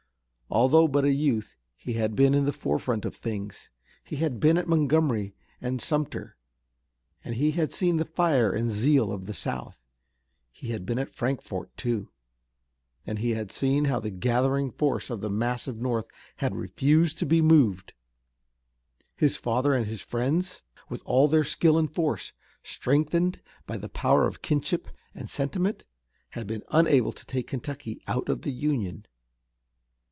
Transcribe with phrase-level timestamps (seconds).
[0.53, 3.69] Although but a youth, he had been in the forefront of things.
[4.03, 6.35] He had been at Montgomery and Sumter,
[7.23, 9.77] and he had seen the fire and zeal of the South.
[10.51, 12.09] He had been at Frankfort, too,
[13.07, 17.25] and he had seen how the gathering force of the massive North had refused to
[17.25, 17.93] be moved.
[19.15, 24.27] His father and his friends, with all their skill and force, strengthened by the power
[24.27, 25.85] of kinship and sentiment,
[26.31, 29.05] had been unable to take Kentucky out of the Union.